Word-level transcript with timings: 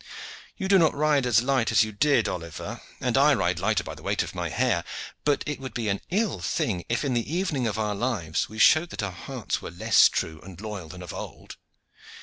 You 0.57 0.67
do 0.67 0.79
not 0.79 0.95
ride 0.95 1.27
as 1.27 1.43
light 1.43 1.71
as 1.71 1.83
you 1.83 1.91
did, 1.91 2.27
Oliver, 2.27 2.81
and 2.99 3.15
I 3.15 3.35
ride 3.35 3.59
lighter 3.59 3.83
by 3.83 3.93
the 3.93 4.01
weight 4.01 4.23
of 4.23 4.33
my 4.33 4.49
hair, 4.49 4.83
but 5.25 5.43
it 5.45 5.59
would 5.59 5.75
be 5.75 5.89
an 5.89 6.01
ill 6.09 6.39
thing 6.39 6.83
if 6.89 7.05
in 7.05 7.13
the 7.13 7.31
evening 7.31 7.67
of 7.67 7.77
our 7.77 7.93
lives 7.93 8.49
we 8.49 8.57
showed 8.57 8.89
that 8.89 9.03
our 9.03 9.11
hearts 9.11 9.61
were 9.61 9.69
less 9.69 10.09
true 10.09 10.41
and 10.41 10.59
loyal 10.59 10.89
than 10.89 11.03
of 11.03 11.13
old. 11.13 11.55